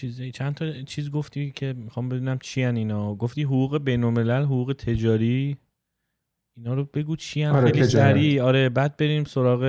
[0.00, 3.14] چیزی چند تا چیز گفتی که می‌خوام بدونم چی هن اینا.
[3.14, 5.56] گفتی حقوق بین حقوق تجاری.
[6.56, 8.42] اینا رو بگو چی هن آره خیلی سریع.
[8.42, 9.62] آره بعد بریم سراغ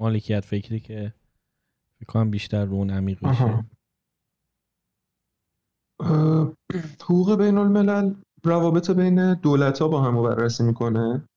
[0.00, 1.14] مالکیت فکری که
[2.00, 3.64] فکر بیشتر رو اون عمیق بشه.
[7.02, 8.14] حقوق بین الملل
[8.44, 11.28] روابط بین دولت ها با هم بررسی می‌کنه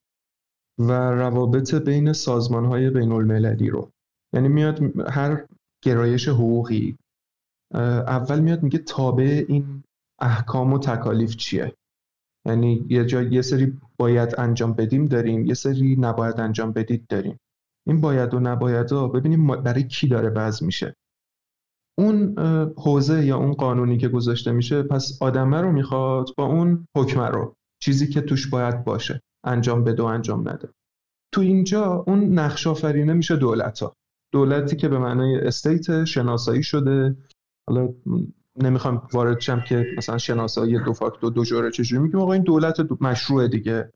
[0.79, 3.91] و روابط بین سازمان های بین المللی رو.
[4.33, 4.79] یعنی میاد
[5.09, 5.47] هر
[5.83, 6.97] گرایش حقوقی
[7.73, 9.83] اول میاد میگه تابع این
[10.21, 11.75] احکام و تکالیف چیه؟
[12.47, 17.37] یعنی یه جا یه سری باید انجام بدیم داریم یه سری نباید انجام بدید داریم.
[17.87, 20.95] این باید و نباید ها ببینیم برای کی داره وضع میشه.
[21.99, 22.35] اون
[22.77, 27.55] حوزه یا اون قانونی که گذاشته میشه پس آدمه رو می‌خواد با اون حکمه رو
[27.81, 30.69] چیزی که توش باید باشه انجام بده و انجام نده.
[31.33, 33.93] تو اینجا اون نقش آفرینه میشه دولت ها
[34.33, 37.15] دولتی که به معنای استیت شناسایی شده
[37.67, 37.93] حالا
[38.55, 42.19] نمی‌خوام وارد شم که مثلا شناسایی دو فاکتو دو جوره چجوری میگیم.
[42.19, 43.93] آقا این دولت مشروع دیگه.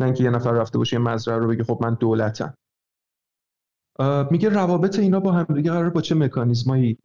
[0.00, 2.54] نه اینکه یه نفر رفته باشه یه مزرعه رو بگه خب من دولتم.
[4.30, 6.98] میگه روابط اینا با هم دیگه قرار با چه مکانیزمایی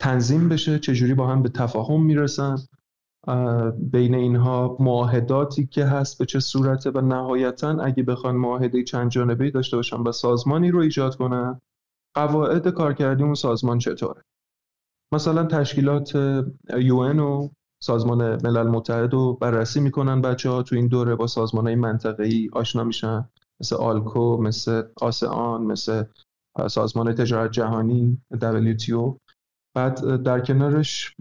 [0.00, 2.56] تنظیم بشه؟ چجوری با هم به تفاهم می‌رسن؟
[3.78, 9.50] بین اینها معاهداتی که هست به چه صورته؟ و نهایتا اگه بخوان معاهده چند جانبه
[9.50, 11.60] داشته باشن و سازمانی رو ایجاد کنن
[12.14, 14.22] قواعد کارکردی اون سازمان چطوره؟
[15.12, 16.14] مثلا تشکیلات
[16.78, 17.48] یون و
[17.82, 22.50] سازمان ملل متحد رو بررسی می‌کنن بچه ها تو این دوره با سازمان های منطقه‌ای
[22.52, 23.28] آشنا میشن.
[23.60, 26.04] مثل آلکو مثل آسان مثل
[26.70, 29.16] سازمان تجارت جهانی WTO
[29.74, 31.16] بعد در کنارش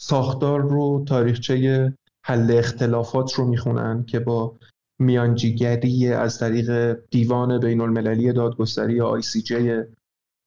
[0.00, 1.94] ساختار رو تاریخچه
[2.26, 4.58] حل اختلافات رو می‌خونن که با
[5.00, 9.82] میانجیگری از طریق دیوان بین المللی دادگستری جی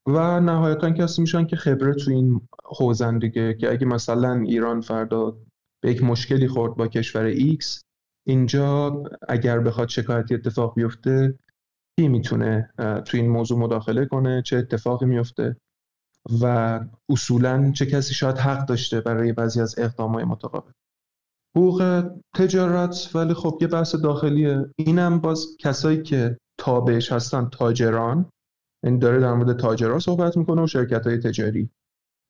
[0.08, 5.38] و نهایتا کسی میشن که خبره تو این حوزن دیگه که اگه مثلا ایران فردا
[5.84, 7.81] به یک مشکلی خورد با کشور X
[8.28, 11.40] اینجا اگر بخواد شکایتی اتفاق بیفته
[12.00, 15.57] کی می‌تونه تو این موضوع مداخله کنه؟ چه اتفاقی میفته؟
[16.41, 16.79] و
[17.09, 20.72] اصولا چه کسی شاید حق داشته برای بعضی از اقدامات متقابل؟
[21.58, 24.66] حقوق تجارت ولی خب یه بحث داخلیه.
[24.78, 28.29] اینم باز کسایی که تابعش هستن تاجران
[28.85, 31.69] این داره در مورد تاجران صحبت می‌کنه و شرکت های تجاری.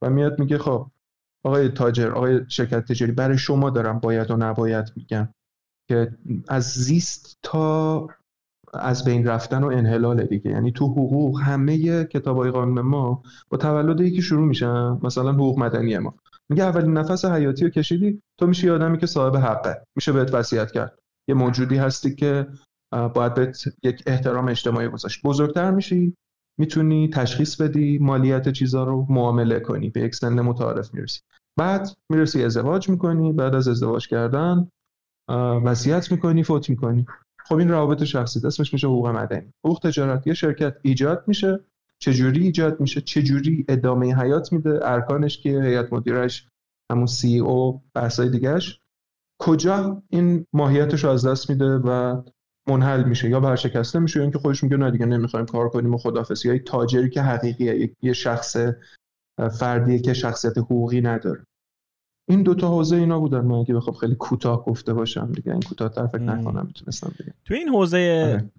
[0.01, 0.87] و میاد میگه خب
[1.45, 5.29] آقای تاجر آقای شرکت تجاری برای شما دارم باید و نباید میگم
[5.89, 6.11] که
[6.47, 8.07] از زیست تا
[8.73, 10.51] از بین رفتن و انحلال دیگه.
[10.51, 15.59] یعنی تو حقوق همه کتاب های قانون ما با تولد یکی شروع میشن مثلا حقوق
[15.59, 16.13] مدنی ما.
[16.49, 19.83] میگه اولین نفس حیاتی رو کشیدی تو میشه آدمی که صاحب حقه.
[19.95, 20.99] میشه بهت وصیت کرد.
[21.27, 22.47] یه موجودی هستی که
[23.13, 25.21] باید بهت یک احترام اجتماعی گذاشت.
[25.23, 26.15] بزرگتر میشی
[26.57, 31.21] می‌تونی تشخیص بدی مالیت چیزا رو معامله کنی به یک سن متعارف می‌رسی.
[31.57, 34.67] بعد می‌رسی ازدواج می‌کنی بعد از ازدواج کردن
[35.65, 37.05] وصیت می‌کنی فوت می‌کنی.
[37.45, 39.53] خب این روابط شخصی اسمش میشه حقوق مدنی.
[39.65, 41.59] حقوق تجارت یه شرکت ایجاد میشه.
[41.99, 46.47] چجوری ایجاد میشه؟ چجوری ادامه حیات میده؟ ارکانش که هیئت مدیرش
[46.91, 48.79] همون سی او بحثای دیگهش.
[49.41, 52.21] کجا این ماهیتش رو از دست میده و
[52.67, 55.97] منحل میشه یا ورشکسته میشه یا اینکه خودش میگه نه دیگه نمی‌خوایم کار کنیم و
[55.97, 58.57] خدافظی یا تاجری که حقیقیه یه شخص
[59.59, 61.45] فردیه که شخصیت حقوقی نداره.
[62.29, 63.41] این دوتا حوزه اینا بودن.
[63.41, 65.51] من اگه بخوام خیلی کوتاه گفته باشم دیگه.
[65.51, 67.33] این کوتاه تر فکر نکنم می‌تونستم بگم.
[67.45, 68.51] تو این حوزه آره.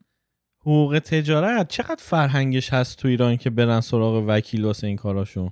[0.60, 5.50] حقوق تجارت چقدر فرهنگش هست تو ایران که برن سراغ وکیل واسه این کاراشون؟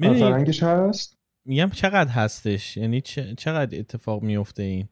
[0.00, 1.16] فرهنگش هست؟
[1.46, 3.00] میگم چقدر هستش؟ یعنی
[3.38, 4.88] چقدر اتفاق میفته این؟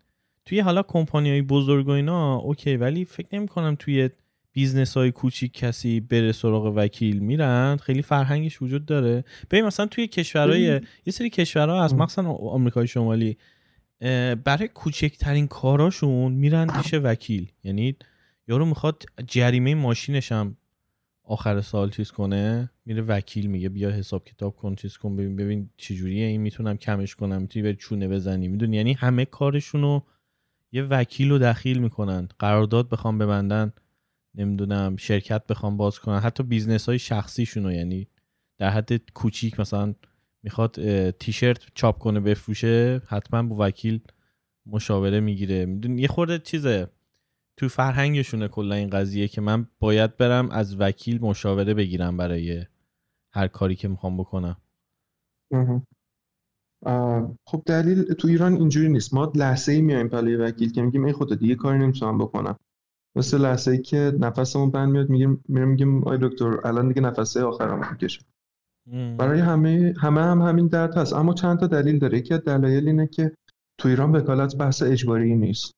[0.46, 4.10] توی حالا کمپانی های بزرگ و اینا okay ولی فکر نمی کنم توی
[4.52, 7.18] business های کوچیک کسی بره سراغ وکیل.
[7.18, 9.24] میرن خیلی فرهنگش وجود داره.
[9.50, 10.62] ببین مثلا توی کشورهای
[11.06, 13.36] یه سری کشورها هست مثلا آمریکای شمالی
[14.44, 17.52] برای کوچکترین کاراشون میرن پیش وکیل.
[17.64, 17.96] یعنی
[18.48, 20.56] یارو می‌خواد جریمه ماشینش هم
[21.24, 25.70] آخر سال چیز کنه میره وکیل میگه بیا حساب کتاب کن چیز کن ببین ببین
[25.76, 30.00] چجوریه این می‌تونم کمش کنم می‌تونی به چونه بزنی می‌دونی؟ یعنی همه کارشونو
[30.74, 32.28] یه وکیل رو دخیل می‌کنن.
[32.38, 33.72] قرارداد بخوام ببندن.
[34.34, 36.18] نمی‌دونم شرکت بخوام باز کنن.
[36.18, 38.08] حتی business های شخصیشونو یعنی
[38.58, 39.94] در حد کوچیک مثلا
[40.42, 44.00] می‌خواد تیشرت چاپ کنه بفروشه حتما با وکیل
[44.66, 45.66] مشاوره می‌گیره.
[45.66, 46.88] می‌دونی یه خورده چیزه.
[47.56, 52.64] تو فرهنگشونه کلا این قضیه که من باید برم از وکیل مشاوره بگیرم برای
[53.32, 54.56] هر کاری که می‌خوام بکنم.
[57.46, 59.14] خب دلیل تو ایران اینجوری نیست.
[59.14, 62.56] ما لحظه ای میایم پلوی وکیل که میگیم ای خدا دیگه کاری نمی‌تونم بکنم.
[63.16, 67.44] مثل لحظه ای که نفسمون بند میاد میگیم میرم میگیم آی دکتر الان دیگه نفسه
[67.44, 68.20] آخرم می‌کشه.
[69.18, 71.12] برای همه همه هم همین درد هست.
[71.12, 72.18] اما چند تا دلیل داره.
[72.18, 73.32] یکی از دلایل اینه که
[73.78, 75.72] تو ایران وکالت بحث اجباری نیست.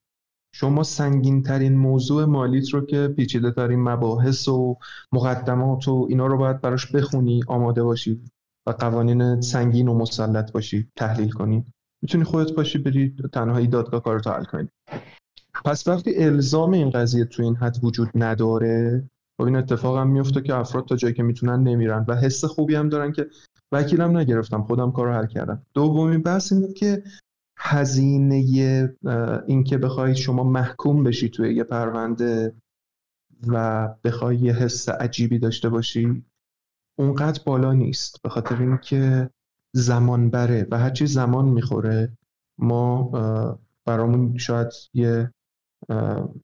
[0.55, 4.77] شما سنگین ترین موضوع مالیت رو که پیچیده ترین مباحث و
[5.13, 8.21] مقدمات و اینا رو باید براش بخونی آماده باشی.
[8.67, 11.65] و قوانین سنگین و مسلط باشی تحلیل کنی.
[12.03, 14.69] می‌تونی خودت باشی بری تنهایی دادگاه کارتو حل کنی.
[15.65, 19.05] پس وقتی الزام این قضیه تو این حد وجود نداره
[19.41, 22.75] خب این اتفاق هم میفته که افراد تا جایی که می‌تونن نمیرن و حس خوبی
[22.75, 23.27] هم دارن که
[23.73, 25.63] وکیلم نگرفتم خودم کارو حل کردم.
[25.75, 27.03] دومین بحث اینه که
[27.59, 28.35] هزینه
[29.47, 32.55] این که بخواید شما محکوم بشی توی یه پرونده
[33.47, 36.25] و بخوای یه حس عجیبی داشته باشی
[36.99, 39.31] اونقدر بالا نیست به خاطر اینکه
[39.75, 42.13] زمان بره و هرچی زمان می‌خوره
[42.59, 43.11] ما
[43.85, 45.31] برامون شاید یه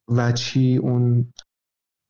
[0.08, 1.32] وجهی اون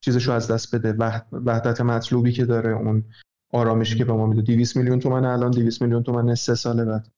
[0.04, 0.92] چیزش رو از دست بده.
[1.32, 3.04] وحدت مطلوبی که داره اون
[3.52, 4.42] آرامشی که به ما میده.
[4.42, 7.08] 200 میلیون تومن الان 200 میلیون تومن سه سال بعد.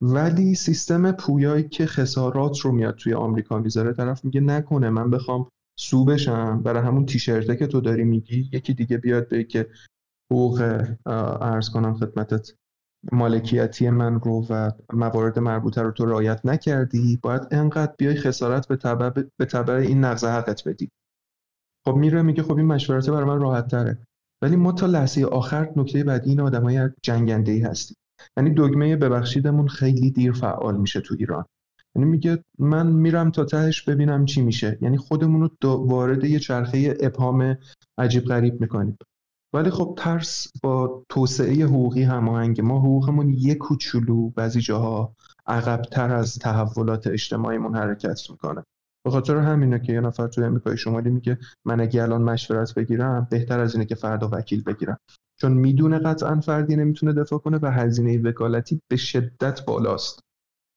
[0.00, 5.48] ولی سیستم پویایی که خسارات رو میاد توی آمریکا می‌ذاره طرف میگه نکنه من بخوام
[5.78, 6.62] سو بشم.
[6.62, 9.68] برای همون تیشرته که تو داری میگی یکی دیگه بیاد به که
[10.32, 10.84] حقوق
[11.40, 12.50] ارز کنم خدمتت.
[13.12, 17.18] مالکیتی من رو و موارد مربوطه رو تو رعایت نکردی.
[17.22, 20.90] باید انقدر بیای خسارت به تبع به تبع این نقض حقت بدی.
[21.86, 23.98] خب میره میگه خب این مشورته برای من راحت تره.
[24.42, 27.96] ولی ما تا لحظه آخر نکته بعدی این آدمای جنگنده ای هستیم.
[28.36, 31.44] یعنی دگمه ببخشیدمون خیلی دیر فعال میشه تو ایران.
[31.96, 34.78] یعنی میگه من میرم تا تهش ببینم چی میشه.
[34.80, 37.56] یعنی خودمون رو وارد یه چرخه ابهام
[37.98, 38.98] عجیب غریب می‌کنیم.
[39.56, 45.14] ولی خب ترس با توسعه حقوقی هماهنگ ما حقوقمون یک کوچولو بعضی جاها
[45.46, 48.62] عقبتر از تحولات اجتماعیمون حرکت می‌کنه.
[49.04, 53.28] به خاطر همینه که یه نفر توی امریکای شمالی میگه من اگه الان مشورت بگیرم
[53.30, 54.98] بهتر از اینه که فردا وکیل بگیرم.
[55.40, 60.20] چون می‌دونه قطعا فردی نمی‌تونه دفاع کنه و هزینه وکالتی به شدت بالاست.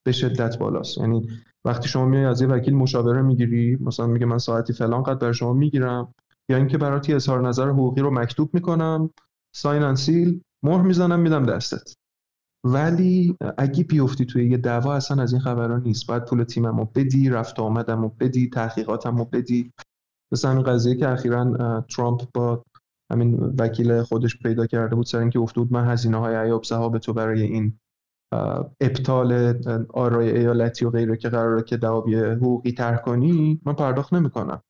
[0.05, 0.97] به شدت بالاست.
[0.97, 1.27] یعنی
[1.65, 5.33] وقتی شما میای از یه وکیل مشاوره می‌گیری مثلا میگه من ساعتی فلان قد برای
[5.33, 6.13] شما می‌گیرم
[6.49, 9.09] یا اینکه براتی اظهار نظر حقوقی رو مکتوب می‌کنم
[9.55, 11.93] ساین سیل مهر می‌زنم میدم دستت.
[12.65, 16.07] ولی اگه بیفتی توی یه دعوا اصلا از این خبرها نیست.
[16.07, 19.73] باید پول تیممو بدی رفت آمدمو بدی تحقیقاتمو بدی.
[20.33, 22.63] مثل همین قضیه که اخیرا ترامپ با
[23.11, 27.13] همین وکیل خودش پیدا کرده بود سر اینکه افتود من هزینه های عیاب صحاب تو
[27.13, 27.79] برای این
[28.81, 34.61] ابطال آرای ایالتی و غیره که قراره که دعاوی حقوقی تر کنی من پرداخت نمی‌کنم.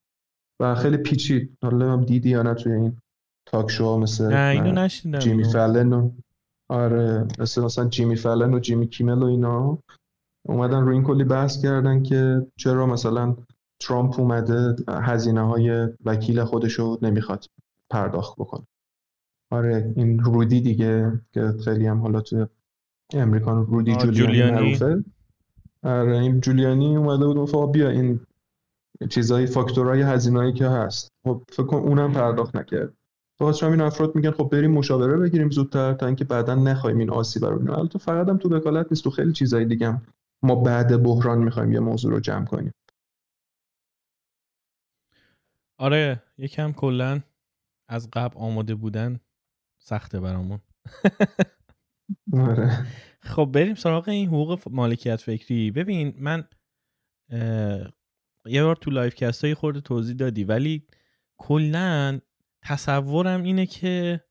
[0.60, 1.58] و خیلی پیچید.
[1.62, 2.98] حالا هم دیدی یا نه توی این
[3.46, 4.88] تاک شو مثل اینو
[5.20, 6.12] جیمی فلن و
[6.70, 9.78] آره مثل مثلا جیمی فلن و جیمی کیمل و اینا.
[10.46, 13.36] اومدن روی این کلی بحث کردن که چرا مثلا
[13.80, 17.46] ترامپ اومده هزینه های وکیل خودشو نمی‌خواد
[17.90, 18.68] پرداخت بکنه.
[19.52, 22.48] آره این رودی دیگه که خیلی هم حالا تو
[23.14, 25.04] امریکان رودی جولیانی معروفه.
[25.84, 28.20] آره این جولیانی اومده بود گفت بیا این
[29.08, 31.10] چیزای فاکتورهای هزینه‌ای که هست.
[31.24, 32.94] خب فکر کن اونم پرداخت نکرد.
[33.40, 37.46] واسه همین افراد میگن خب بریم مشاوره بگیریم زودتر تا اینکه بعدا نخوایم این آسیب
[37.46, 37.74] رو ببینیم.
[37.74, 40.02] البته فقط هم تو وکالت نیست تو خیلی چیزای دیگه
[40.44, 42.74] ما بعد بحران می‌خوایم یه موضوع رو جمع کنیم.
[45.80, 47.22] آره یکم کلا
[47.88, 49.20] از قبل آماده بودن
[49.82, 50.60] سخته برامون.
[52.34, 52.86] آره.
[53.22, 55.72] خب بریم سراغ این حقوق مالکیت فکری.
[55.72, 56.44] ببین من
[58.50, 60.88] یه بار تو Lifecast های خورده توضیح دادی ولی
[61.38, 62.20] کلا
[62.62, 64.24] تصورم اینه که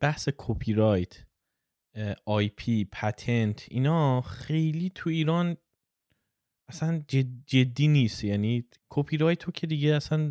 [0.00, 1.24] بحث کپی رایت
[2.24, 5.56] IP patent اینا خیلی تو ایران
[6.68, 7.02] اصلا
[7.46, 8.24] جدی نیست.
[8.24, 10.30] یعنی کپی رایت تو که دیگه اصلا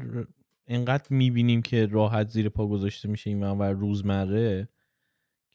[0.67, 4.69] انقدر می‌بینیم که راحت زیر پا گذاشته میشه این و روزمره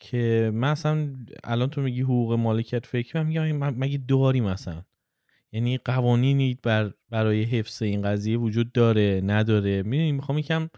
[0.00, 4.82] که من اصلا الان تو میگی حقوق مالکیت فکری من میگم مگه داری مثلا
[5.52, 9.82] یعنی قوانینی بر برای حفظ این قضیه وجود داره نداره.
[9.82, 10.68] می‌دونی می‌خوام یکم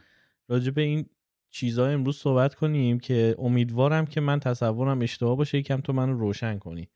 [0.49, 1.07] راجع به این
[1.51, 6.59] چیزها امروز صحبت کنیم که امیدوارم که من تصورم اشتباه باشه یکم تو منو روشن
[6.59, 6.89] کنی.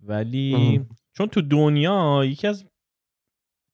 [0.00, 0.80] ولی
[1.12, 2.64] چون تو دنیا یکی از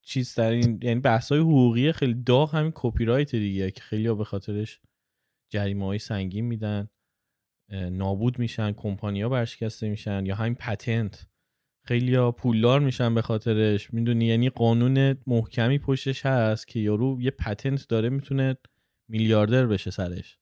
[0.03, 4.15] چیز این یعنی بحث های حقوقی خیلی داغ همین کپی رایت دیگه که خیلی ها
[4.15, 4.81] به خاطرش
[5.50, 6.89] جریمه های سنگین میدن
[7.71, 11.27] نابود میشن کمپانیا برشکسته میشن یا همین پتنت
[11.82, 13.94] خیلی ها پولدار میشن به خاطرش.
[13.94, 18.56] می‌دونی؟ یعنی قانون محکمی پشتش هست که یارو یه پتنت داره می‌تونه
[19.08, 20.38] میلیاردر بشه سرش.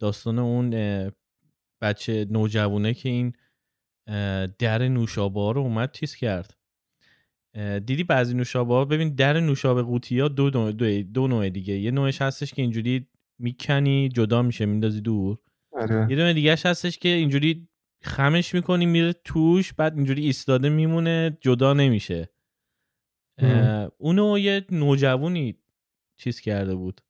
[0.00, 0.70] داستان اون
[1.80, 3.32] بچه نوجوانه که این
[4.58, 6.56] در نوشابه رو اومد چیز کرد.
[7.86, 10.72] دیدی بعضی نوشابه ها؟ ببین در نوشابه قوطی ها دو, دو,
[11.02, 11.74] دو, نوع دیگه.
[11.74, 13.06] یه نوعش هستش که اینجوری
[13.38, 15.38] می‌کنی جدا میشه میندازی دور.
[15.72, 16.06] آره.
[16.10, 17.68] یه دونه دیگهش هستش که اینجوری
[18.00, 22.28] خمش می‌کنی میره توش بعد اینجوری ایستاده میمونه جدا نمیشه.
[23.98, 25.58] اونو یه نوجوونی
[26.16, 27.00] چیز کرده بود.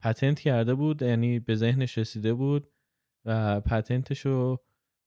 [0.00, 2.68] patent کرده بود یعنی به ذهنش رسیده بود
[3.24, 4.58] و patent شو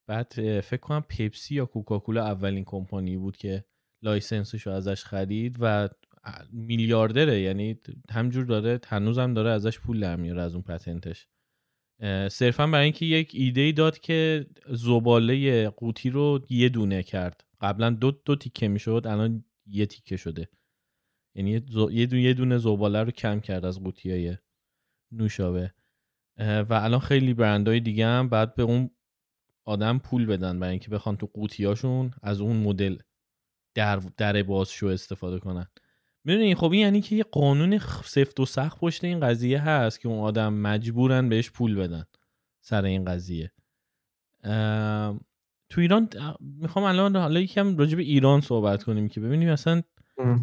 [0.07, 3.65] بعد اه، فکر کنم پپسی یا کوکاکولا اولین کمپانی بود که
[4.01, 5.89] license شو ازش خرید و
[6.51, 11.27] میلیاردره یعنی همینجور داره هنوزم داره ازش پول در میاره از اون patent ش.
[12.31, 17.45] صرفا برای اینکه یک ایده ای داد که زباله قوطی رو یه دونه کرد.
[17.61, 20.49] قبلا دو دو تیکه می‌شد الان یه تیکه شده.
[21.35, 24.37] یعنی یه دونه, یه دونه زباله رو کم کرد از قوطی های
[25.11, 25.73] نوشابه
[26.37, 28.89] و الان خیلی برندهای دیگه هم بعد به اون
[29.65, 32.97] آدم پول بدن برای اینکه بخوان تو قوطیاشون از اون مدل
[33.75, 35.67] در در بازشو استفاده کنن.
[36.25, 40.07] می‌دونی خب این یعنی که یه قانون سفت و سخت پشت این قضیه هست که
[40.07, 42.05] اون آدم مجبورن بهش پول بدن
[42.61, 43.51] سر این قضیه.
[45.69, 49.81] تو ایران می‌خوام الان حالا یکم راجع به ایران صحبت کنیم که ببینیم اصلا.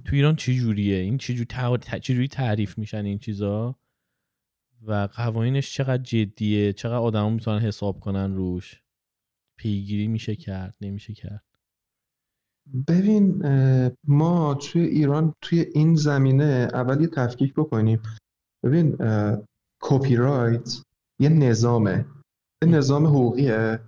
[0.05, 3.77] تو ایران چه جوریه؟ این چه جوری تع- ت- چه جوری تعریف میشن این چیزا؟
[4.83, 8.83] و قوانینش چقدر جدیه؟ چقدر آدما می‌تونن حساب کنن روش؟
[9.57, 11.45] پیگیری میشه کرد نمیشه کرد؟
[12.89, 13.43] ببین
[14.07, 18.03] ما توی ایران توی این زمینه اول یه تفکیک بکنیم.
[18.65, 18.97] ببین
[19.83, 20.83] کپی رایت
[21.21, 22.07] یه نظامه.
[22.63, 23.81] یه نظام حقوقیه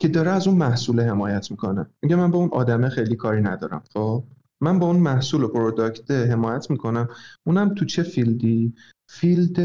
[0.00, 1.86] که داره از اون محصول حمایت می‌کنه.
[2.02, 4.24] میگه من با اون آدمه خیلی کاری ندارم خب؟
[4.62, 7.08] من با اون محصول و product حمایت می‌کنم.
[7.46, 8.74] اونم تو چه field
[9.10, 9.60] ی؟ field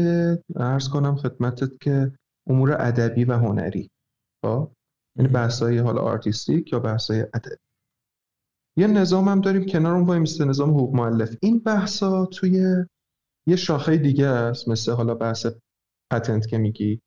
[0.56, 2.12] عرض کنم خدمتت که
[2.48, 3.90] امور ادبی و هنری
[4.44, 4.70] خب؟
[5.18, 7.56] یعنی بحثای حالا artistic یا بحثای ادبی.
[8.76, 11.36] یه نظام هم داریم کنار اون وایمیسته نظام حقوق مؤلف.
[11.42, 12.84] این بحثا توی
[13.46, 15.46] یه شاخه دیگه است مثل حالا بحث
[16.12, 17.00] پتنت که میگی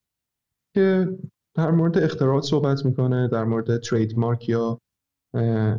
[0.76, 1.18] که
[1.56, 4.80] در مورد اختراعات صحبت می‌کنه در مورد ترید مارک یا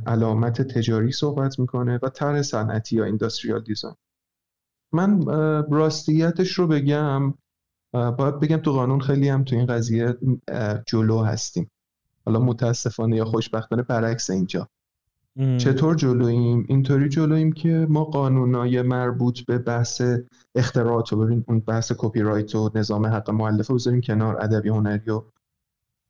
[0.06, 3.94] علامت تجاری صحبت می‌کنه و طرح صنعتی یا اینداستریال دیزاین
[4.92, 5.22] من
[5.70, 7.34] راستیتش رو بگم
[7.92, 10.14] باید بگم تو قانون خیلی هم تو این قضیه
[10.86, 11.70] جلو هستیم.
[12.26, 14.68] حالا متاسفانه یا خوشبختانه برعکس اینجا.
[15.36, 20.02] چطور جلوییم؟ اینطوری جلوییم که ما قانونای مربوط به بحث
[20.54, 25.10] اختراعات رو ببین اون بحث کپی رایت و نظام حق مؤلفه بذاریم کنار ادبی هنری
[25.10, 25.22] و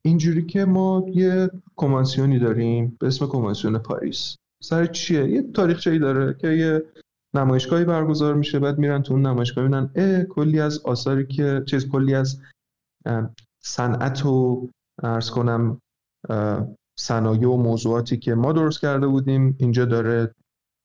[0.05, 6.33] اینجوری که ما یه کنوانسیونی داریم به اسم کنوانسیون پاریس سر چیه؟ یه تاریخچه‌ای داره
[6.33, 6.83] که یه
[7.35, 11.89] نمایشگاهی برگزار میشه بعد میرن تو اون نمایشگاه می‌بینن اه کلی از آثاری که چیز
[11.89, 12.41] کلی از
[13.63, 14.67] صنعت و
[15.03, 15.81] ارز کنم
[16.95, 20.35] صنایع و موضوعاتی که ما درست کرده بودیم اینجا داره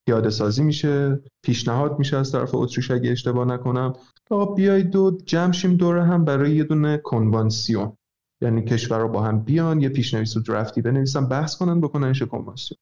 [0.07, 3.93] پیاده سازی میشه پیشنهاد میشه از طرف اتریش اگه اشتباه نکنم.
[4.31, 7.93] آقا بیایید و جمع شیم دوره هم برای یه دونه کنوانسیون.
[8.43, 12.79] یعنی کشورها با هم بیان یه پیشنویس و درفتی بنویسن بحث کنن بکننش کنوانسیون.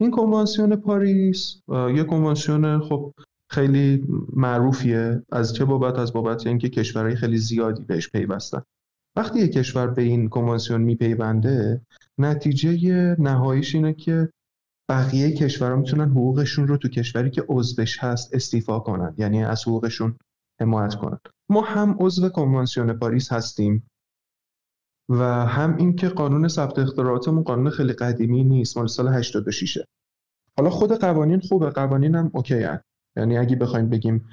[0.00, 3.14] این کنوانسیون پاریس یه کنوانسیون خب
[3.48, 5.22] خیلی معروفیه.
[5.32, 8.62] از چه بابت؟ از بابت اینکه کشورهای خیلی زیادی بهش پیوستن.
[9.16, 11.80] وقتی یک کشور به این کنوانسیون میپیونده
[12.20, 14.28] نتیجه نهاییش اینه که
[14.90, 19.14] بقیه کشورها می‌تونن حقوقشون رو تو کشوری که عضوش هست استیفا کنن.
[19.18, 20.16] یعنی از حقوقشون
[20.60, 21.18] حمایت کنن.
[21.50, 23.86] ما هم عضو کنوانسیون پاریس هستیم
[25.08, 29.78] و هم اینکه قانون ثبت اختراعاتمون قانون خیلی قدیمی نیست مال سال 86
[30.58, 31.70] حالا خود قوانین خوبه.
[31.70, 32.80] قوانین هم اوکی هن.
[33.16, 34.28] یعنی اگه بخوایم بگیم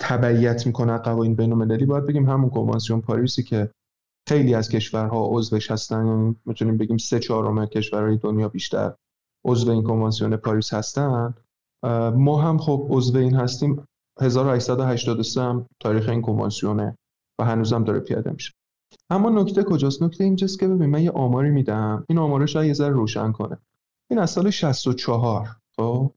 [0.00, 3.70] تبعیت می‌کنه قوانین بین‌المللی باید بگیم همون کنوانسیون پاریسی که
[4.28, 8.94] خیلی از کشورها عضوش هستن یعنی می‌تونیم بگیم سه چهارم کشورهای دنیا بیشتر
[9.44, 11.34] عضو این کنوانسیون پاریس هستن.
[12.14, 13.84] ما هم خب عضو این هستیم.
[14.20, 16.98] 1883 هم تاریخ این کنوانسیونه
[17.40, 18.52] و هنوزم داره پیاده میشه.
[19.10, 22.04] اما نکته کجاست؟ نکته اینجاست که ببین من یه آماری میدم.
[22.08, 23.58] این آمارش شاید یه ذره روشن کنه.
[24.10, 26.12] این از سال 64 خب؟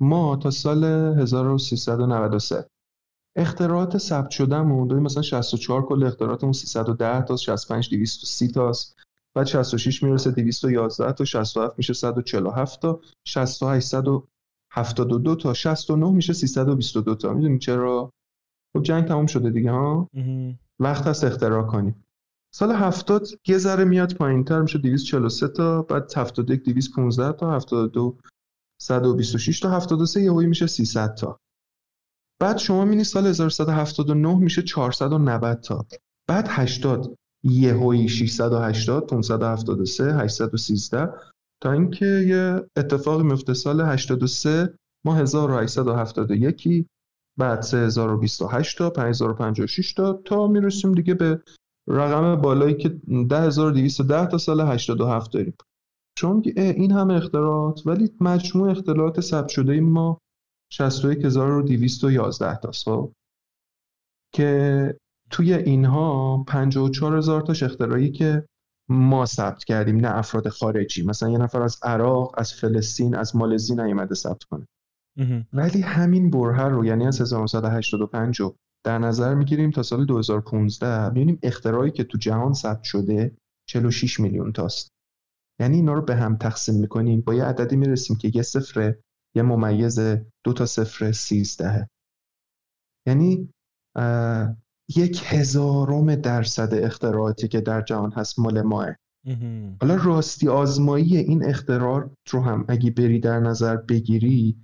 [0.00, 2.66] ما تا سال 1393
[3.36, 8.96] اختراعات ثبت شدهمون داریم مثلا 64 کل اختراعاتمون 310 تا 65 230 تاست
[9.34, 17.14] بعد 66 می‌رسه 211 تا 67 میشه 147 تا 68 172 تا 69 میشه 322
[17.14, 17.32] تا.
[17.32, 18.10] می‌دونی چرا؟
[18.76, 20.08] خب جنگ تموم شده دیگه ها.
[20.78, 22.04] وقت هست اختراع کنیم.
[22.54, 28.18] سال 70 یه ذره میاد پایینتر میشه 243 تا بعد 71 215 تا 72
[28.80, 31.40] 126 تا 73 یهویی میشه 300 تا.
[32.44, 35.86] بعد شما می‌بینی سال 1179 میشه 490 تا.
[36.28, 41.08] بعد 80 یهویی 680 573 813
[41.62, 44.74] تا اینکه یه اتفاقی میفته سال 83
[45.06, 46.86] ما 1871
[47.38, 51.42] بعد 3028 تا 5056 تا تا می‌رسیم دیگه به
[51.88, 52.88] رقم بالایی که
[53.28, 55.54] 10210 تا سال 87 داریم.
[56.18, 60.18] چون این همه اختراعات ولی مجموع اختلاعات ثبت شده ما.
[60.72, 63.12] 61211 تا خب؟
[64.34, 64.98] که
[65.30, 68.46] توی اینها 54 هزار تاش اختراعی که
[68.88, 71.06] ما ثبت کردیم نه افراد خارجی.
[71.06, 74.66] مثلا یه نفر از عراق از فلسطین از مالزی نیومده ثبت کنه.
[75.52, 81.38] ولی همین بره رو یعنی از 1985 رو در نظر می‌گیریم تا سال 2015 می‌بینیم
[81.42, 83.36] اختراعی که تو جهان ثبت شده
[83.68, 84.88] 46 میلیون تاست.
[85.60, 87.20] یعنی اینا رو به هم تقسیم می‌کنیم.
[87.20, 88.94] با یه عددی می‌رسیم که یه صفر
[89.36, 89.98] یه ممیز
[90.44, 91.88] دو تا صفر سیزدهه
[93.06, 93.48] یعنی
[94.96, 98.88] یک هزارم درصد اختراعاتی که در جهان هست مال ماه.
[99.80, 104.56] حالا راستی آزمایی این اختراع رو هم اگه بری در نظر بگیری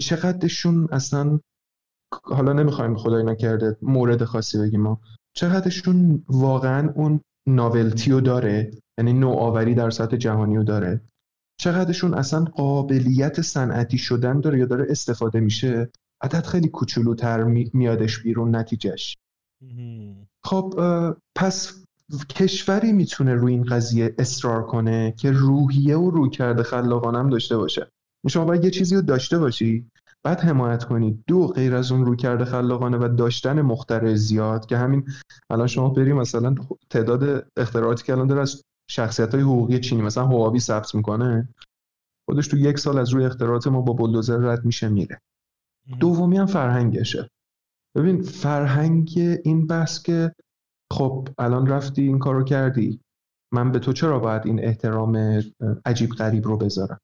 [0.00, 1.40] چقدرشون اصلا
[2.22, 5.00] حالا نمی‌خوایم خدای نکرده مورد خاصی بگیم ما
[5.36, 11.00] چقدرشون واقعا اون ناولتی رو داره؟ یعنی نوآوری در سطح جهانی رو داره؟
[11.60, 15.90] چقدرشون اصلا قابلیت صنعتی شدن داره یا داره استفاده میشه؟
[16.22, 19.16] عدد خیلی کوچولوتر میادش بیرون نتیجهش.
[20.44, 20.74] خب
[21.36, 21.84] پس
[22.30, 27.90] کشوری می‌تونه روی این قضیه اصرار کنه که روحیه و روی کرده خلاقانم داشته باشه.
[28.28, 29.90] شما باید یه چیزی رو داشته باشی.
[30.24, 34.76] بعد حمایت کنید دو غیر از اون روی کرده خلاقانه و داشتن مخترع زیاد که
[34.76, 35.08] همین
[35.50, 36.54] الان شما بریم مثلا
[36.90, 40.02] تعداد اختراعاتی که الان داره از شخصیت های حقوقی چینی.
[40.02, 41.48] مثلا هواوی ثبت می‌کنه.
[42.28, 45.20] خودش تو یک سال از روی اختراعات ما با بلدوزر رد میشه میره.
[46.00, 47.30] دومی هم فرهنگشه.
[47.96, 49.10] ببین فرهنگ
[49.44, 50.32] این بحث که
[50.92, 53.00] خب الان رفتی این کارو کردی.
[53.52, 55.42] من به تو چرا باید این احترام
[55.84, 57.00] عجیب غریب رو بذارم؟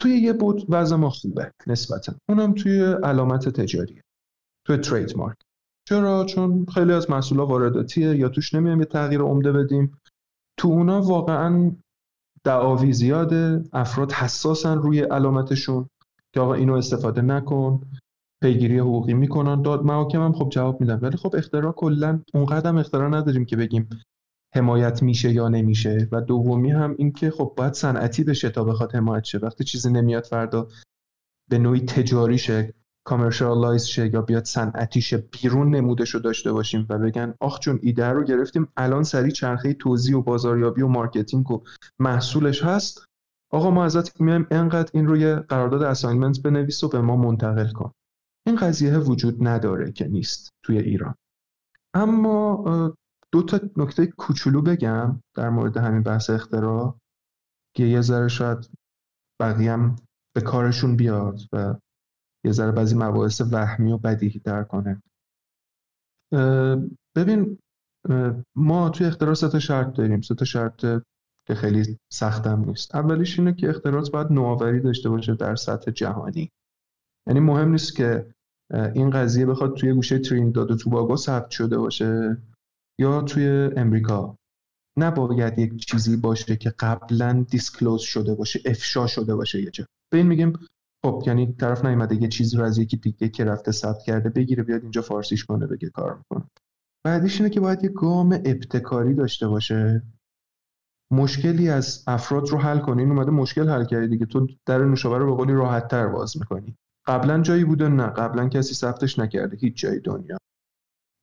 [0.00, 2.14] توی یه بود وضع ما خوبه نسبتا.
[2.28, 4.02] اونم توی علامت تجاریه
[4.66, 5.36] توی ترید مارک
[5.88, 9.98] چرا؟ چون خیلی از محصولا وارداتیه یا توش نمیایم یه تغییر عمده بدیم.
[10.58, 11.72] تو اونا واقعا
[12.44, 15.88] دعاوی زیاده افراد حساسن روی علامتشون
[16.34, 17.80] که آقا اینو استفاده نکن
[18.42, 19.62] پیگیری حقوقی می‌کنن.
[19.62, 20.98] داد محاکم هم خب جواب میدن.
[20.98, 23.88] ولی خب اختراع کلا اونقدر اختراع نداریم که بگیم
[24.54, 26.08] حمایت میشه یا نمیشه.
[26.12, 29.38] و دومی هم اینکه خب باید صنعتی بشه تا بخواد حمایت شه.
[29.38, 30.68] وقتی چیزی نمیاد فردا
[31.50, 32.74] به نوعی تجاری شه
[33.08, 37.78] commercialize شه یا بیاد صنعتی شه بیرون نمودش رو داشته باشیم و بگن آخ چون
[37.82, 41.62] ایده رو گرفتیم الان سریع چرخه توزیع و بازاریابی و marketing و
[41.98, 43.04] محصولش هست.
[43.52, 47.92] آقا ما ازت میایم انقدر این روی قرارداد assignment بنویس و به ما منتقل کن.
[48.46, 51.14] این قضیه وجود نداره که نیست توی ایران.
[51.94, 52.64] اما
[53.32, 56.98] دو تا نکته کوچولو بگم در مورد همین بحث اختراع
[57.76, 58.70] که یه ذره شاید
[59.40, 59.96] بقیه هم
[60.34, 61.74] به کارشون بیاد و
[62.44, 65.02] یه ذره بعضی مباحث وهمی و بدیهی در کنه.
[67.16, 67.58] ببین
[68.56, 70.20] ما توی اختراع سه شرط داریم.
[70.20, 70.80] سه تا شرط
[71.46, 72.94] که خیلی سختم نیست.
[72.94, 76.50] اولیش اینه که اختراعات باید نوآوری داشته باشه در سطح جهانی.
[77.28, 78.34] یعنی مهم نیست که
[78.94, 82.36] این قضیه بخواد توی گوشه ترینیداد و توباگو ثبت شده باشه
[83.00, 84.36] یا توی امریکا.
[84.98, 89.84] نباید یک چیزی باشه که قبلا دیسکلوز شده باشه افشا شده باشه یه جا.
[90.12, 90.52] به این میگیم
[91.04, 94.62] خب یعنی طرف نیومده یه چیزی رو از یکی دیگه که رفته ثبت کرده بگیره
[94.62, 96.50] بیاد اینجا فارسیش کنه بگه کار می‌کنه.
[97.04, 100.02] بعدیش اینه که باید یه گام ابتکاری داشته باشه.
[101.12, 103.02] مشکلی از افراد رو حل کنی.
[103.02, 104.26] این اومده مشکل حل کردی دیگه.
[104.26, 106.76] تو در نوشابه رو به قولی راحت تر باز می‌کنی.
[107.06, 108.06] قبلا جایی بوده نه.
[108.06, 109.56] قبلا کسی ثبتش نکرده.
[109.56, 110.38] هیچ جای دنیا.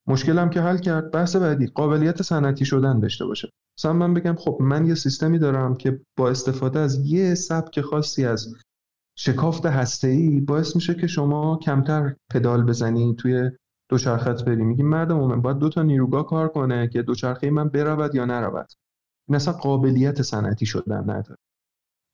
[0.08, 1.68] مشکلم که حل کرد بحث بعدی.
[1.68, 3.50] قابلیت صنعتی شدن داشته باشه.
[3.80, 8.26] مثلا من بگم خب من یه سیستمی دارم که با استفاده از یه سبک خاصی
[8.26, 8.56] از
[9.18, 13.52] شکافت هسته‌ای باعث میشه که شما کمتر پدال بزنی توی
[13.90, 14.64] دوچرخت بری.
[14.64, 18.68] میگی مردم من باید دو تا نیروگاه کار کنه که دوچرخه من برود یا نرود.
[19.30, 21.38] این اصلا قابلیت صنعتی شدن نداره.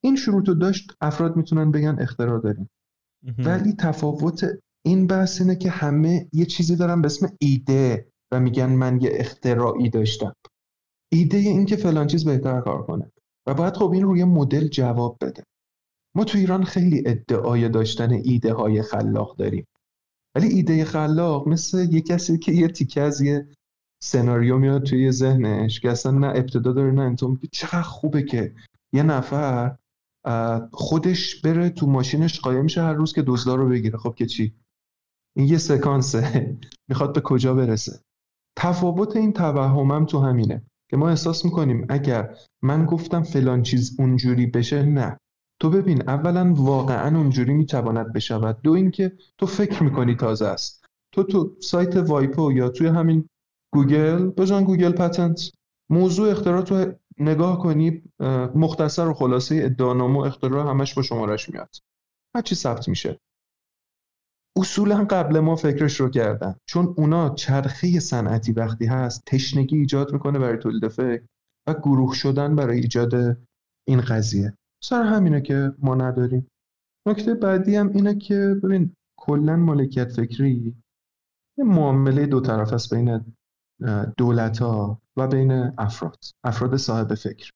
[0.03, 2.69] این شروط رو داشت افراد می‌تونن بگن اختراع داریم.
[3.37, 4.45] ولی تفاوت
[4.85, 9.09] این بحث اینه که همه یه چیزی دارن به اسم ایده و میگن من یه
[9.13, 10.33] اختراعی داشتم.
[11.11, 13.11] ایده این که فلان چیز بهتر کار کنه.
[13.47, 15.43] و باید خب این روی مدل جواب بده.
[16.15, 19.67] ما تو ایران خیلی ادعای داشتن ایده های خلاق داریم.
[20.35, 23.47] ولی ایده خلاق مثل یه کسی که یه تیکه از یه
[24.03, 28.55] سناریو میاد توی ذهنش که اصلا نه ابتدا داره نه انتون چقدر خوبه که
[28.93, 29.77] یه نفر
[30.71, 33.97] خودش بره تو ماشینش قایم میشه هر روز که دزدا رو بگیره.
[33.97, 34.55] خب که چی؟
[35.35, 36.57] این یه سکانسه.
[36.89, 38.01] می‌خواد به کجا برسه؟
[38.57, 44.45] تفاوت این توهمم تو همینه که ما احساس می‌کنیم اگر من گفتم فلان چیز اونجوری
[44.45, 45.17] بشه نه.
[45.61, 48.61] تو ببین اولا واقعا اونجوری می‌تواند بشود.
[48.61, 50.85] دو اینکه تو فکر می‌کنی تازه است.
[51.13, 53.29] تو تو سایت وایپو یا توی همین
[53.73, 55.51] گوگل بزن گوگل patent
[55.89, 58.03] موضوع اختراع تو نگاه کنی
[58.55, 61.75] مختصر و خلاصه ادعانامه و اختراع همش با شمارش میاد.
[62.35, 63.19] هرچی ثبت میشه.
[64.57, 66.55] اصولا قبل ما فکرش رو کردن.
[66.65, 71.23] چون اونا چرخه صنعتی وقتی هست تشنگی ایجاد می‌کنه برای تولید فکر
[71.67, 73.37] و گروه شدن برای ایجاد
[73.87, 74.53] این قضیه.
[74.83, 76.47] سر همینه که ما نداریم.
[77.07, 80.75] نکته بعدی هم اینه که ببین کلا مالکیت فکری
[81.57, 83.35] یه معامله دو طرف است بین
[84.17, 87.51] دولت ها و بین افراد افراد صاحب فکر.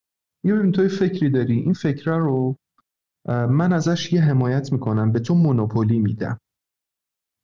[0.45, 2.55] یه ببین توی فکری داری این فکر رو
[3.27, 6.39] من ازش یه حمایت می‌کنم به تو مونوپولی میدم.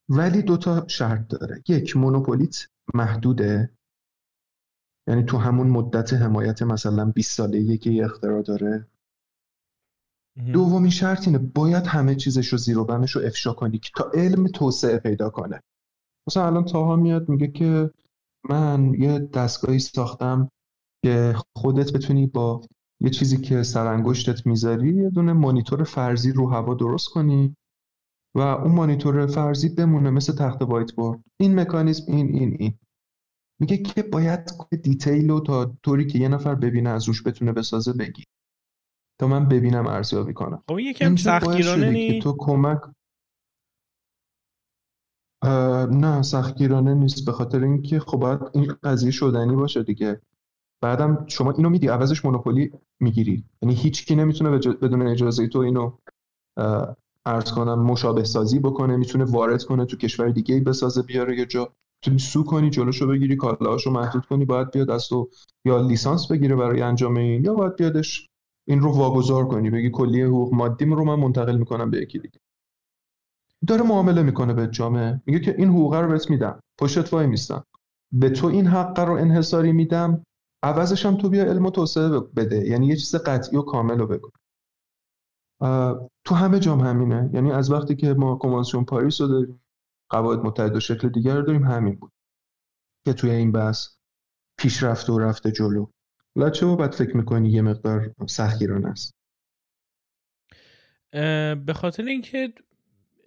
[0.10, 1.64] ولی دوتا شرط داره.
[1.68, 3.70] یک مونوپولیت محدوده.
[5.08, 8.88] یعنی تو همون مدت حمایت مثلا 20 ساله که یه اختراع داره.
[10.54, 14.48] دومین شرط اینه باید همه چیزش رو زیر و بمش رو افشا کنی تا علم
[14.48, 15.62] توسعه پیدا کنه.
[16.28, 17.92] مثلا الان تاها میاد میگه که
[18.50, 20.50] من یه دستگاهی ساختم
[21.06, 22.62] که خودت بتونی با
[23.02, 27.56] یه چیزی که سرانگشتت می‌ذاری یه دونه مانیتور فرضی رو هوا درست کنی
[28.36, 32.80] و اون مانیتور فرضی بمونه مثل تخت وایت بورد این مکانیزم این این این.
[33.60, 34.52] میگه که باید
[34.84, 38.24] دیتیل رو تا طوری که یه نفر ببینه از روش بتونه بسازه بگی.
[39.22, 40.64] تا من ببینم ارزیابی کنم.
[40.70, 42.80] خب یکم سختگیرانه نیست؟ تو کمک
[45.92, 47.26] نه سختگیرانه نیست.
[47.26, 50.22] به خاطر اینکه خب باید این قضیه شدنی باشه دیگه.
[50.84, 53.46] بعدم شما اینو میدی عوضش مونوپولی می‌گیری.
[53.62, 55.98] یعنی هیچ کی نمی‌تونه بدون اجازه تو اینو
[57.26, 58.96] ارز کنم مشابه سازی بکنه.
[58.96, 61.74] می‌تونه وارد کنه تو کشور دیگه بسازه بیاره یه جا.
[62.04, 64.46] تو سو کنی جلوشو بگیری کالاهاشو محدود کنی.
[64.46, 65.30] باید بیاد از تو
[65.66, 68.28] یا لیسانس بگیره برای انجام این یا باید بیادش
[68.72, 69.70] این رو واگذار کنی.
[69.70, 72.40] بگی کلیه حقوق مادیم رو من منتقل می‌کنم به یکی دیگه.
[73.68, 75.22] داره معامله می‌کنه به جامعه.
[75.26, 76.60] میگه که این حقوق رو بهت میدم.
[76.80, 77.64] پشت وای میستم.
[78.12, 80.26] به تو این حق رو انحصاری میدم.
[80.64, 82.68] عوضش هم تو بیا علم و توسعه بده.
[82.68, 84.30] یعنی یه چیز قطعی و کامل رو بگو.
[86.26, 87.30] تو همه جام همینه.
[87.34, 89.62] یعنی از وقتی که ما کنوانسیون پاریس رو داریم
[90.10, 92.12] قواعد متحد و شکل دیگر رو داریم همین بود.
[93.06, 93.88] که توی این بحث
[94.60, 95.86] پیشرفت و رفته جلو.
[96.36, 99.12] لاچه و بعد فکر می‌کنی یه مقدار سختگیرانه است.
[101.66, 102.54] به خاطر اینکه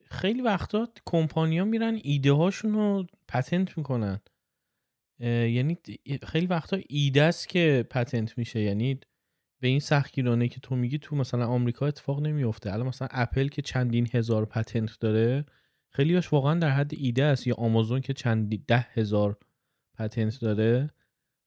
[0.04, 4.20] خیلی وقتا کمپانیا میرن ایده هاشون رو پتنت می‌کنن.
[5.20, 5.78] یعنی
[6.26, 8.60] خیلی وقتا ایده است که پتنت میشه.
[8.60, 9.00] یعنی
[9.60, 13.62] به این سختگیرانه که تو میگی تو مثلا آمریکا اتفاق نمیفته الان مثلا اپل که
[13.62, 15.44] چندین هزار پتنت داره
[15.90, 17.46] خیلیاش واقعا در حد ایده است.
[17.46, 19.38] یا آمازون که چند ده هزار
[19.98, 20.90] پتنت داره.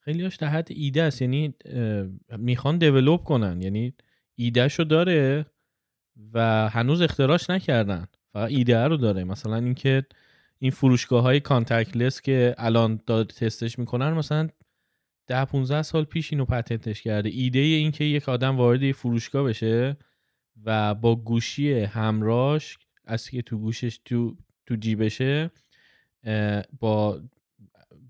[0.08, 1.22] خیلیاش در حد ایده است.
[1.22, 1.54] یعنی
[2.38, 3.62] می‌خوان دیولوب کنن.
[3.62, 3.94] یعنی
[4.36, 5.46] ایدهشو داره
[6.34, 8.08] و هنوز اختراش نکردن.
[8.34, 9.24] فقط ایده رو داره.
[9.24, 10.06] مثلا اینکه
[10.60, 14.50] این فروشگاه های کانتکلس که الان داد تستش می‌کنن مثلا
[15.28, 17.30] ده 15 سال پیش اینو پتنتش کرده.
[17.30, 19.98] ایده این که یک آدم وارد یه فروشگاه بشه
[20.66, 25.52] و با گوشی همراش از که تو گوشش تو تو جیبشه
[26.80, 27.22] با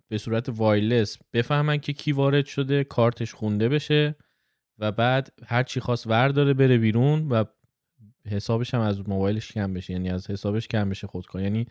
[0.09, 4.15] به صورت وایلس بفهمن که کی وارد شده کارتش خونده بشه
[4.79, 7.43] و بعد هر چی خواست ورداره بره بیرون و
[8.25, 9.93] حسابش هم از موبایلش کم بشه.
[9.93, 11.41] یعنی از حسابش کم بشه خودکار.
[11.41, 11.65] یعنی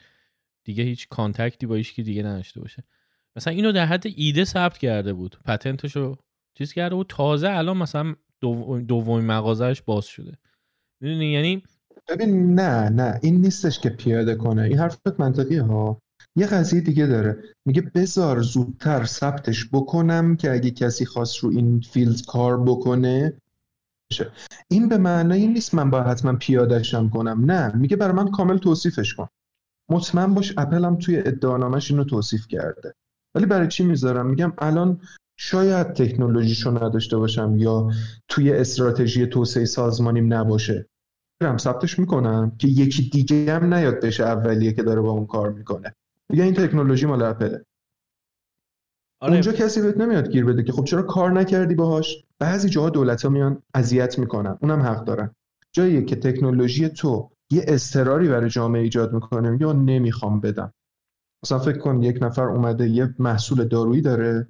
[0.65, 2.85] دیگه هیچ کانتکتی با هیچ دیگه نداشته باشه.
[3.37, 5.39] مثلا اینو در حد ایده ثبت کرده بود.
[5.45, 6.17] پتنتشو
[6.55, 7.07] چیز کرده بود.
[7.09, 8.15] تازه الان مثلا
[8.89, 10.39] دومین مغازهش باز شده.
[11.01, 11.63] می‌دونی؟ یعنی
[12.09, 13.21] ببین نه نه.
[13.23, 14.63] این نیستش که پیاده کنه.
[14.63, 16.03] این حرفت منطقیه ها.
[16.37, 17.43] یه قضیه دیگه داره.
[17.67, 23.33] میگه بذار زودتر ثبتش بکنم که اگه کسی خواست رو این فیلد کار بکنه
[24.69, 27.45] این به معنای نیست من باید حتما پیادهشم کنم.
[27.45, 29.29] نه میگه برای من کامل توصیفش کن.
[29.91, 32.95] مطمئن باش اپل هم توی ادعانامش اینو توصیف کرده.
[33.35, 35.01] ولی برای چی می‌ذارم؟ میگم الان
[35.39, 37.91] شاید تکنولوژیشو نداشته باشم یا
[38.29, 40.87] توی استراتژی توسعه سازمانیم نباشه.
[41.41, 45.53] برم ثبتش می‌کنم که یکی دیگه هم نیاد بشه اولیه که داره با اون کار
[45.53, 45.95] می‌کنه.
[46.31, 47.65] میگه این تکنولوژی مال اپله.
[49.21, 49.33] آره.
[49.33, 53.25] اونجا کسی بهت نمیاد گیر بده که خب چرا کار نکردی باهاش؟ بعضی جاها دولت
[53.25, 54.59] ها میان اذیت می‌کنن.
[54.63, 55.35] اونم حق دارن.
[55.73, 59.59] جایی که تکنولوژی تو یه استراری برای جامعه ایجاد می‌کنه.
[59.61, 60.73] یا نمی‌خوام بدم.
[61.45, 64.49] مثلا فکر کن یک نفر اومده یه محصول دارویی داره.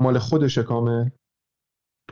[0.00, 1.08] مال خودشه کامل.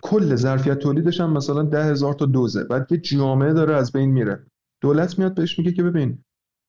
[0.03, 2.65] کل ظرفیت تولیدش هم مثلا ده هزار تا دوزه.
[2.65, 4.47] بعد یه جامعه داره از بین میره.
[4.83, 6.25] دولت میاد بهش میگه که ببین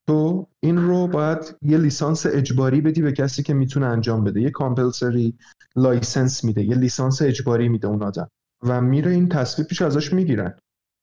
[0.08, 4.42] تو این رو باید یه لیسانس اجباری بدی به کسی که می‌تونه انجام بده.
[4.42, 5.38] یه compulsory
[5.76, 8.30] license میده یه لیسانس اجباری میده اون آدم
[8.64, 10.54] و میره این تصویبش ازش می‌گیرن.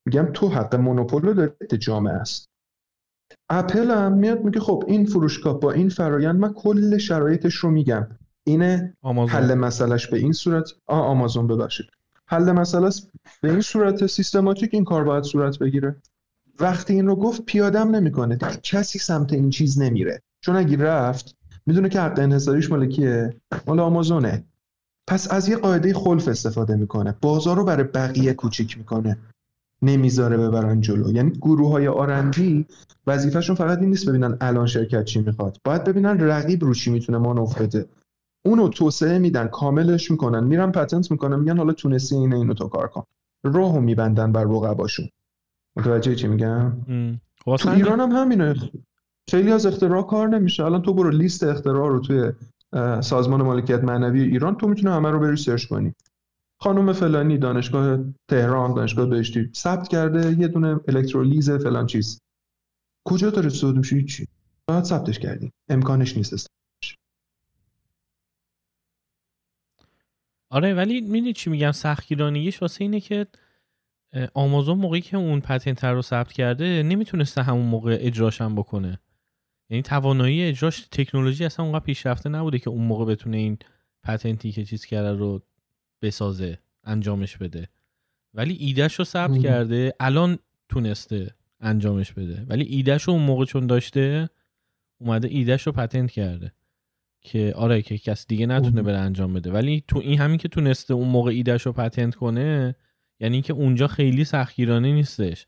[0.07, 2.47] میگم تو حق monopole رو داره جامعه است.
[3.51, 8.07] اپل هم میاد میگه خب این فروشگاه با این فرایند من کل شرایطش رو میگم.
[8.45, 9.35] اینه آمازون.
[9.37, 10.71] حل مسئلهش به این صورت.
[10.87, 11.87] آ آمازون ببخشید.
[12.27, 12.91] حل مسئله
[13.43, 15.97] به این صورت سیستماتیک این کار باید صورت بگیره.
[16.61, 18.37] وقتی این رو گفت پیادم نمی‌کنه.
[18.63, 20.23] کسی سمت این چیز نمیره.
[20.41, 24.45] چون اگه رفت می‌دونه که حق انحصاریش مال کیه؟ مال آمازونه.
[25.07, 27.15] پس از یه قاعده خلف استفاده می‌کنه.
[27.23, 29.19] بازار رو برای بقیه کوچیک می‌کنه.
[29.83, 31.11] نمی‌ذاره ببرن جلو.
[31.11, 32.67] یعنی گروه های آرنجی
[33.07, 35.57] وظیفهشون فقط این نیست ببینن الان شرکت چی می‌خواد.
[35.65, 37.87] باید ببینن رقیب رو چی می‌تونه مانور بده.
[38.47, 42.89] اونو توسعه میدن کاملش می‌کنن میرن پتنت می‌کنن میگن حالا تونستی اینه اینو تو کار
[42.89, 43.03] کن.
[43.45, 45.09] راهو میبندن بر رقباشون.
[45.77, 46.73] متوجه چی میگم؟
[47.45, 48.55] تو ایران هم همینه.
[49.31, 50.65] خیلی از اختراع کار نمیشه.
[50.65, 52.33] الان تو برو لیست اختراع رو توی
[53.03, 55.95] سازمان مالکیت معنوی ایران تو می‌تونه همه رو بری سرچ کنی.
[56.61, 62.21] خانم فلانی دانشگاه تهران دانشگاه بهشتی ثبت کرده یه دونه الکترولیز فلان چیز.
[63.09, 64.27] کجا داره صعود میشه؟ چی
[64.69, 65.53] باید ثبتش کردی.
[65.69, 66.47] امکانش نیست
[70.53, 73.27] آره ولی می‌دونی چی میگم؟ سختگیرانیش واسه اینه که
[74.35, 79.01] آمازون موقعی که اون پتنت رو ثبت کرده نمی‌تونسته همون موقع اجراش هم بکنه.
[79.71, 83.59] یعنی توانایی اجراش تکنولوژی اصلا اونقدر پیشرفته نبوده که اون موقع بتونه این
[84.03, 85.43] پتنتی که چیز کرده رو
[86.03, 87.69] بسازه انجامش بده.
[88.35, 92.47] ولی ایدهش رو ثبت کرده الان تونسته انجامش بده.
[92.49, 94.31] ولی ایدهش رو اون موقع چون داشته
[95.01, 96.53] اومده ایدهش رو patent کرده
[97.21, 99.53] که آره که کس دیگه نتونه بره انجام بده.
[99.53, 102.75] ولی تو این همین که تونسته اون موقع ایدهش رو patent کنه
[103.21, 105.47] یعنی که اونجا خیلی سختگیرانه نیستش.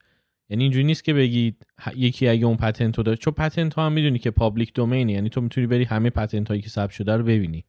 [0.48, 3.16] یعنی اینجوری نیست که بگید یکی اگه اون patent رو داره.
[3.16, 6.48] چون patent ها هم می‌دونی که public domain ه یعنی تو می‌تونی بری همه patent
[6.48, 7.64] هایی که ثبت شده رو ببینی.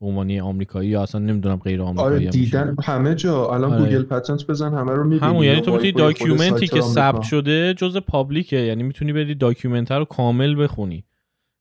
[0.00, 3.54] به عنوان آمریکایی یا اصلا نمی‌دونم غیر آمریکایی آره دیدن همه جا.
[3.54, 3.84] الان آره.
[3.84, 5.30] گوگل patent بزن همه رو می‌بینی.
[5.30, 9.34] همون یعنی تو می‌تونی document ی که ثبت شده جز public ه یعنی می‌تونی بری
[9.34, 11.04] document رو کامل بخونی.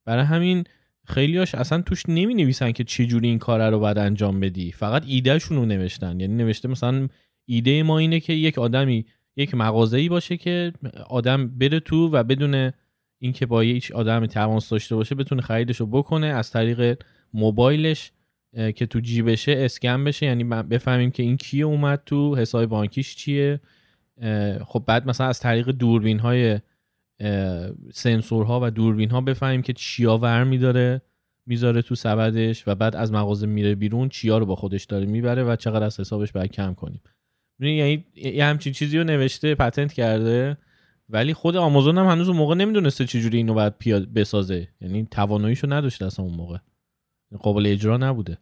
[0.06, 0.64] برای همین
[1.06, 4.72] خیلیاش اصلا توش نمی نویسن که چه جوری این کار رو باید انجام بدی.
[4.72, 6.20] فقط ایدهشون رو نوشتن.
[6.20, 7.08] یعنی نوشته مثلا
[7.46, 10.74] ایده ما اینه که یک آدمی یک مغازه‌ای باشه که
[11.10, 12.72] آدم بره تو و بدون
[13.20, 18.12] اینکه با هیچ آدمی تماس داشته باشه بتونه خریدش رو بکنه از طریق موبایلش
[18.76, 20.26] که تو جیبشه اسکن بشه.
[20.26, 23.60] یعنی بفهمیم که این کیه اومد تو حساب بانکیش چیه.
[24.66, 26.60] خب بعد مثلا از طریق دوربین های
[27.94, 31.02] سنسورها و دوربین ها بفهمیم که چیا ور میداره
[31.46, 35.44] می‌ذاره تو سبدش و بعد از مغازه میره بیرون چیا رو با خودش داره می‌بره
[35.44, 37.02] و چقدر از حسابش باید کم کنیم.
[37.69, 40.58] یعنی یه همچین چیزی رو نوشته پتنت کرده
[41.10, 44.67] ولی خود آمازون هم هنوز اون موقع نمی‌دونسته چجوری اینو باید پیاد بسازه.
[44.82, 46.58] یعنی تواناییشو نداشته اصلا اون موقع.
[47.39, 48.38] قابل اجرا نبوده.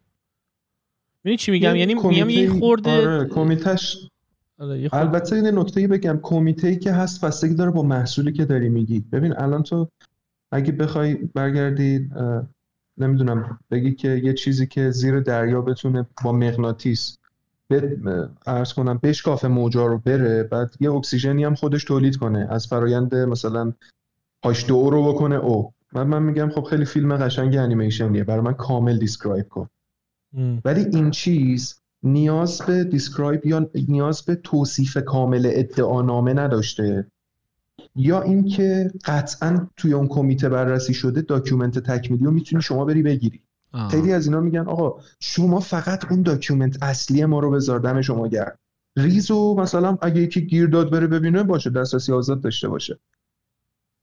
[1.24, 4.08] ببین چی میگم؟ یعنی میگم یه خورده آره کمیتش
[4.58, 6.20] آره البته این نکته بگم.
[6.22, 9.00] کمیته ای که هست بستگی داره با محصولی که داری میگی.
[9.00, 9.88] ببین الان تو
[10.52, 12.10] اگه بخوای برگردی
[12.98, 17.18] نمی‌دونم بگی که یه چیزی که زیر دریا بتونه با مغناطیس
[18.46, 22.46] عرض کنم بشکافه موجا رو بره بعد یه اکسیژنی هم خودش تولید کنه.
[22.50, 23.72] از فرایند مثلا
[24.44, 25.72] هاش دو رو بکنه او.
[25.92, 28.24] من من میگم خب خیلی فیلم قشنگ انیمیشنیه.
[28.24, 29.68] برای من کامل describe کن.
[30.64, 37.06] ولی این چیز نیاز به describe یا نیاز به توصیف کامل ادعانامه نداشته.
[37.96, 43.42] یا اینکه قطعا توی اون کمیته بررسی شده document تکمیلی رو می‌تونی شما بری بگیری.
[43.90, 48.28] خیلی از اینا میگن آقا شما فقط اون document اصلی ما رو بذار دم شما
[48.28, 48.58] گرد
[48.98, 52.98] ریزو مثلا اگه یکی گیر داد بره ببینه باشه دسترسی آزاد داشته باشه.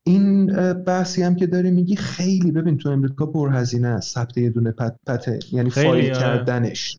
[0.06, 4.14] این بحثی هم که داری میگی خیلی ببین تو امریکا پرهزینه است.
[4.14, 6.98] ثبت یه دونه patent ه یعنی فایل کردنش.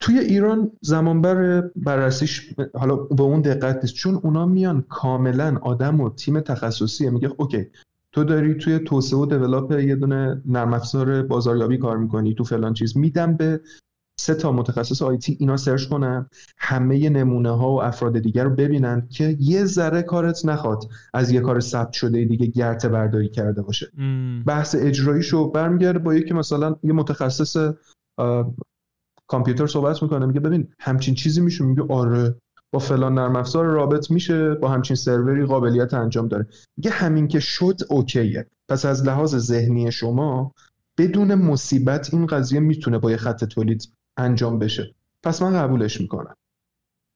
[0.00, 6.00] توی ایران زمان بر بررسیش حالا به اون دقت نیست چون اونا میان کاملا آدم
[6.00, 7.10] و تیم تخصصیه.
[7.10, 7.70] میگه okay
[8.12, 12.74] تو داری توی توسعه و develop یه دونه نرم افزار بازاریابی کار می‌کنی تو فلان
[12.74, 12.96] چیز.
[12.96, 13.60] میدم به
[14.20, 16.26] سه تا متخصص IT اینا سرچ کنن
[16.58, 21.40] همه نمونه ها و افراد دیگر رو ببینن که یه ذره کارت نخواد از یه
[21.40, 23.92] کار ثبت شده دیگه گرته برداری کرده باشه.
[24.46, 27.72] بحث اجراییشو برمیگرده با یکی مثلا یه متخصص
[29.26, 32.34] کامپیوتر صحبت می‌کنه میگه ببین همچین چیزی میشه میگه آره.
[32.72, 36.46] با فلان نرم افزار رابط میشه با همچین سروری قابلیت انجام داره.
[36.76, 38.46] میگه همین که شد اوکیه.
[38.68, 40.54] پس از لحاظ ذهنی شما
[40.98, 44.94] بدون مصیبت این قضیه می‌تونه با یه خط تولید انجام بشه.
[45.22, 46.34] پس من قبولش می‌کنم.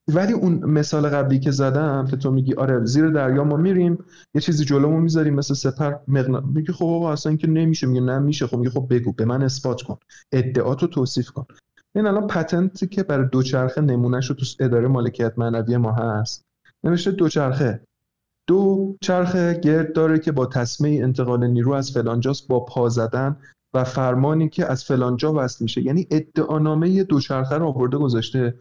[0.08, 3.98] ولی اون مثال قبلی که زدم که تو میگی آره زیر دریا ما میریم
[4.34, 7.86] یه چیزی جلومون می‌ذاریم مثل سپر مغنا میگی خب آقا اصلا که نمیشه.
[7.86, 8.46] میگه نه میشه.
[8.46, 9.96] خب میگه خب بگو به من اثبات کن.
[10.32, 11.46] ادعاتو توصیف کن.
[11.96, 16.42] این الان پتنتی که برای دوچرخه نمونهش رو تو اداره مالکیت معنوی ما هست.
[16.84, 17.80] نوشته دوچرخه.
[18.48, 23.36] دو چرخه گرد داره که با تسمه انتقال نیرو از فلانجاست با پا زدن
[23.74, 25.82] و فرمانی که از فلانجا وصل میشه.
[25.82, 28.58] یعنی ادعانامه دوچرخه رو آورده گذاشته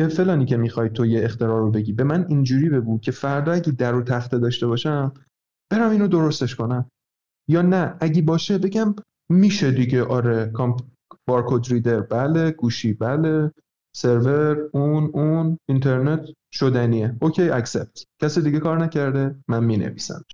[0.00, 1.92] که فلانی که می‌خوای تو یه اختراع رو بگی.
[1.92, 5.12] به من اینجوری بگو که فردا اگه در و تخته داشته باشم
[5.70, 6.90] برم اینو درستش کنم.
[7.48, 8.94] یا نه اگه باشه بگم
[9.30, 10.04] میشه دیگه.
[10.04, 10.52] آره
[11.26, 12.50] barcode reader بله.
[12.50, 13.50] گوشی بله.
[13.96, 15.58] سرور اون اون.
[15.68, 16.20] اینترنت
[16.52, 17.16] شدنیه.
[17.22, 18.04] okay accept.
[18.22, 20.24] کسی دیگه کار نکرده من می نویسم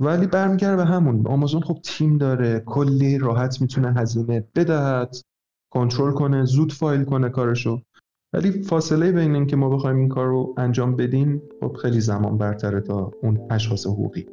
[0.00, 1.26] ولی برمیگرده به همون.
[1.26, 2.60] آمازون خب تیم داره.
[2.60, 5.16] کلی راحت می‌تونه هزینه بدهد.
[5.72, 7.82] کنترل کنه زود فایل کنه کارشو.
[8.32, 12.80] ولی فاصله بین اینکه ما بخوایم این کار رو انجام بدیم خب خیلی زمان برتره
[12.80, 14.26] تا اون اشخاص حقوقی.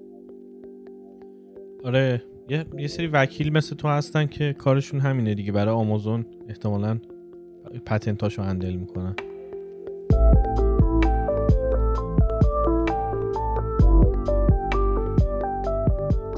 [1.84, 2.24] آره.
[2.50, 5.52] یه, یه سری وکیل مثل تو هستن که کارشون همینه دیگه.
[5.52, 7.00] برای آمازون احتمالا
[7.86, 9.16] patent اشو handle می‌کنن.